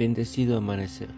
[0.00, 1.10] Bendecido amanecer.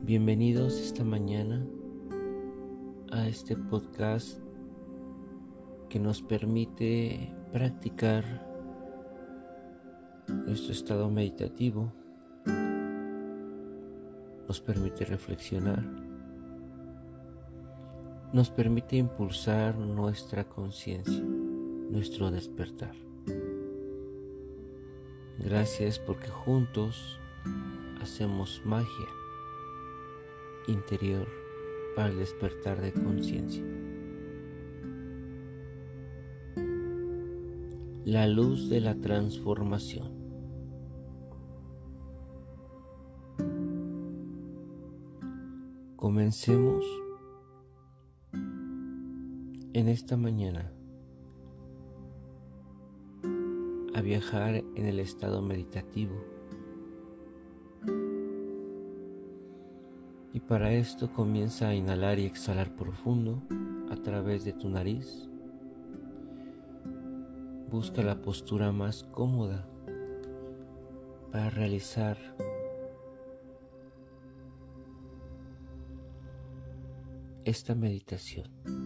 [0.00, 1.64] Bienvenidos esta mañana
[3.12, 4.40] a este podcast
[5.88, 8.24] que nos permite practicar
[10.26, 11.92] nuestro estado meditativo,
[14.48, 15.84] nos permite reflexionar,
[18.32, 23.11] nos permite impulsar nuestra conciencia, nuestro despertar.
[25.42, 27.18] Gracias porque juntos
[28.00, 29.08] hacemos magia
[30.68, 31.26] interior
[31.96, 33.64] para el despertar de conciencia.
[38.04, 40.12] La luz de la transformación.
[45.96, 46.84] Comencemos
[49.72, 50.72] en esta mañana
[53.94, 56.14] a viajar en el estado meditativo.
[60.32, 63.42] Y para esto comienza a inhalar y exhalar profundo
[63.90, 65.28] a través de tu nariz.
[67.70, 69.68] Busca la postura más cómoda
[71.30, 72.18] para realizar
[77.44, 78.81] esta meditación.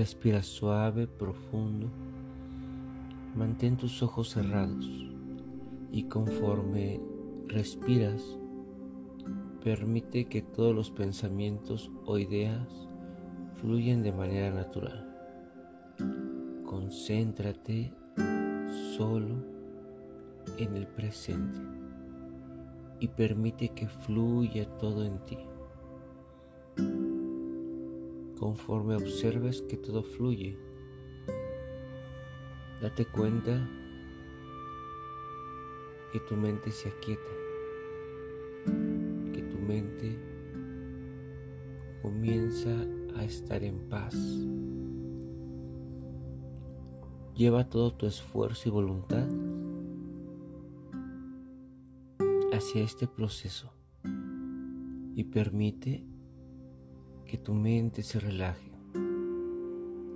[0.00, 1.90] Respira suave, profundo.
[3.36, 4.88] Mantén tus ojos cerrados
[5.92, 6.98] y conforme
[7.48, 8.22] respiras,
[9.62, 12.66] permite que todos los pensamientos o ideas
[13.56, 15.06] fluyan de manera natural.
[16.64, 17.92] Concéntrate
[18.96, 19.34] solo
[20.56, 21.60] en el presente
[23.00, 25.36] y permite que fluya todo en ti
[28.40, 30.56] conforme observes que todo fluye.
[32.80, 33.68] Date cuenta
[36.10, 37.30] que tu mente se aquieta,
[39.34, 40.18] que tu mente
[42.00, 42.74] comienza
[43.14, 44.14] a estar en paz.
[47.36, 49.28] Lleva todo tu esfuerzo y voluntad
[52.54, 53.70] hacia este proceso
[55.14, 56.09] y permite
[57.30, 58.72] que tu mente se relaje,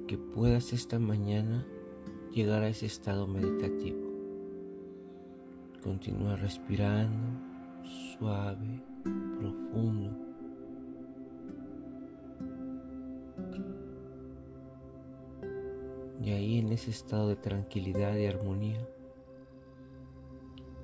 [0.09, 1.65] que puedas esta mañana
[2.33, 4.01] llegar a ese estado meditativo.
[5.81, 7.39] Continúa respirando
[8.19, 8.83] suave,
[9.39, 10.11] profundo.
[16.21, 18.85] Y ahí en ese estado de tranquilidad y armonía,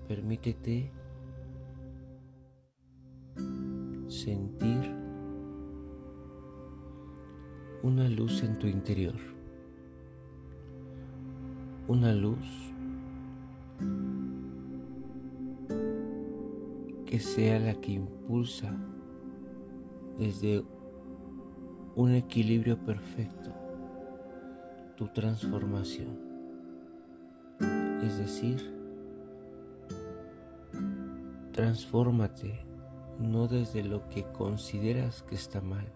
[0.06, 0.92] permítete
[4.06, 4.99] sentir
[7.82, 9.14] una luz en tu interior,
[11.88, 12.46] una luz
[17.06, 18.72] que sea la que impulsa
[20.18, 20.62] desde
[21.96, 23.50] un equilibrio perfecto
[24.96, 26.18] tu transformación.
[28.02, 28.74] Es decir,
[31.52, 32.64] transfórmate
[33.18, 35.90] no desde lo que consideras que está mal,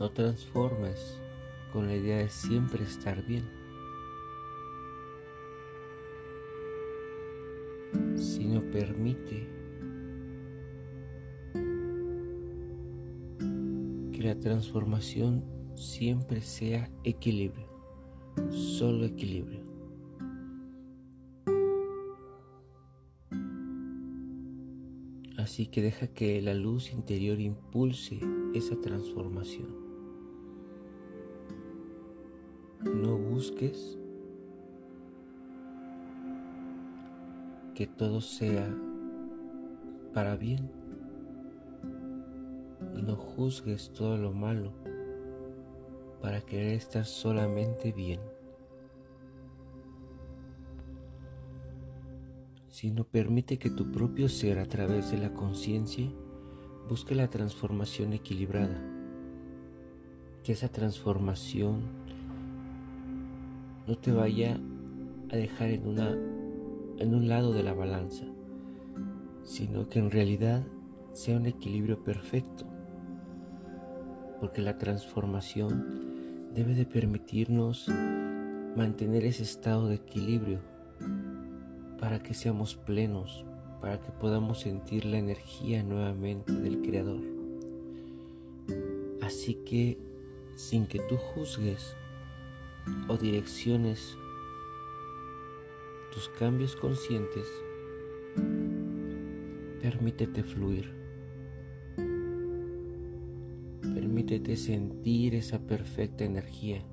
[0.00, 1.20] No transformes
[1.72, 3.44] con la idea de siempre estar bien,
[8.16, 9.48] sino permite
[14.12, 15.44] que la transformación
[15.76, 17.68] siempre sea equilibrio,
[18.50, 19.62] solo equilibrio.
[25.36, 28.18] Así que deja que la luz interior impulse
[28.54, 29.83] esa transformación.
[32.84, 33.96] No busques
[37.74, 38.68] que todo sea
[40.12, 40.70] para bien.
[43.02, 44.72] No juzgues todo lo malo
[46.20, 48.20] para querer estar solamente bien.
[52.68, 56.10] Sino permite que tu propio ser a través de la conciencia
[56.88, 58.78] busque la transformación equilibrada.
[60.42, 62.03] Que esa transformación
[63.86, 64.58] no te vaya
[65.30, 66.10] a dejar en, una,
[66.98, 68.24] en un lado de la balanza,
[69.42, 70.64] sino que en realidad
[71.12, 72.66] sea un equilibrio perfecto,
[74.40, 77.88] porque la transformación debe de permitirnos
[78.76, 80.60] mantener ese estado de equilibrio
[82.00, 83.44] para que seamos plenos,
[83.80, 87.22] para que podamos sentir la energía nuevamente del Creador.
[89.22, 89.98] Así que
[90.54, 91.96] sin que tú juzgues
[93.08, 94.16] o direcciones
[96.12, 97.48] tus cambios conscientes,
[99.80, 100.94] permítete fluir.
[103.94, 106.84] Permítete sentir esa perfecta energía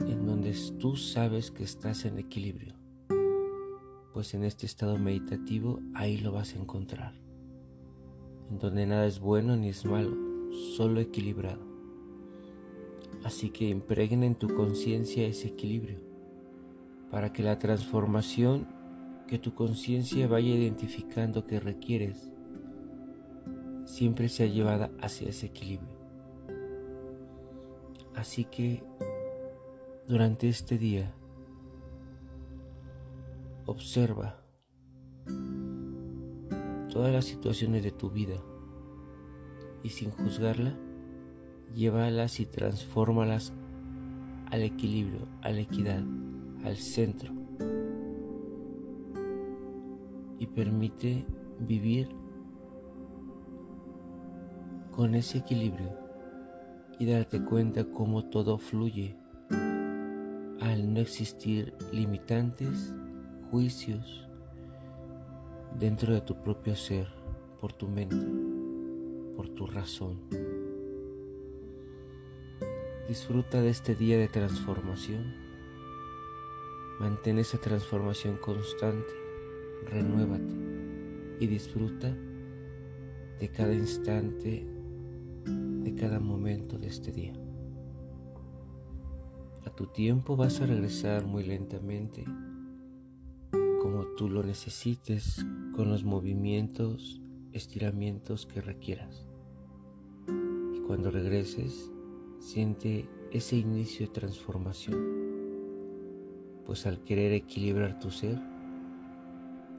[0.00, 2.74] en donde tú sabes que estás en equilibrio,
[4.12, 7.14] pues en este estado meditativo ahí lo vas a encontrar,
[8.50, 10.16] en donde nada es bueno ni es malo,
[10.76, 11.73] solo equilibrado.
[13.24, 15.98] Así que impregna en tu conciencia ese equilibrio
[17.10, 18.66] para que la transformación
[19.26, 22.30] que tu conciencia vaya identificando que requieres
[23.86, 25.96] siempre sea llevada hacia ese equilibrio.
[28.14, 28.82] Así que
[30.06, 31.14] durante este día
[33.66, 34.44] observa
[36.90, 38.36] todas las situaciones de tu vida
[39.82, 40.78] y sin juzgarla,
[41.74, 43.52] llévalas y transfórmalas
[44.50, 46.02] al equilibrio, a la equidad,
[46.64, 47.32] al centro.
[50.38, 51.24] Y permite
[51.58, 52.08] vivir
[54.90, 55.92] con ese equilibrio
[56.98, 59.16] y darte cuenta cómo todo fluye
[60.60, 62.94] al no existir limitantes,
[63.50, 64.28] juicios
[65.78, 67.08] dentro de tu propio ser,
[67.60, 68.54] por tu mente
[69.34, 70.43] por tu razón.
[73.08, 75.34] Disfruta de este día de transformación.
[76.98, 79.12] Mantén esa transformación constante,
[79.84, 80.54] renuévate
[81.38, 82.16] y disfruta
[83.38, 84.66] de cada instante,
[85.44, 87.34] de cada momento de este día.
[89.66, 92.24] A tu tiempo vas a regresar muy lentamente,
[93.82, 95.44] como tú lo necesites,
[95.76, 97.20] con los movimientos
[97.52, 99.26] estiramientos que requieras.
[100.74, 101.90] Y cuando regreses,
[102.44, 105.02] siente ese inicio de transformación,
[106.66, 108.38] pues al querer equilibrar tu ser,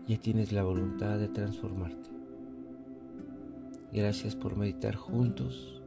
[0.08, 2.10] ya tienes la voluntad de transformarte.
[3.94, 5.80] Gracias por meditar juntos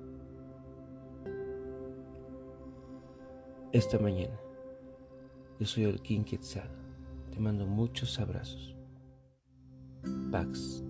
[3.73, 4.39] esta mañana.
[5.59, 6.71] Yo soy el King Quetzal.
[7.33, 8.77] Te mando muchos abrazos.
[10.31, 10.88] Pax.